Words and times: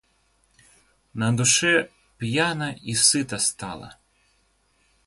На 1.13 1.31
душе 1.37 1.91
пьяно 2.17 2.71
и 2.71 2.95
сыто 2.95 3.37
стало. 3.37 3.99